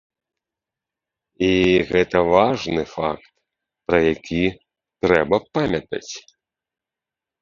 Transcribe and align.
І 1.47 1.49
гэта 1.89 2.17
важны 2.33 2.83
факт, 2.95 3.29
пра 3.91 3.97
які 4.13 4.41
трэба 5.07 5.37
памятаць. 5.59 6.07